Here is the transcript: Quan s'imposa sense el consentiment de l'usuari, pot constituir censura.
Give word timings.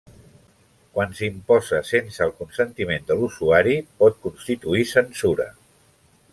Quan 0.95 1.11
s'imposa 1.19 1.81
sense 1.89 2.23
el 2.27 2.33
consentiment 2.41 3.05
de 3.11 3.19
l'usuari, 3.21 3.77
pot 4.03 4.19
constituir 4.27 4.89
censura. 4.97 5.51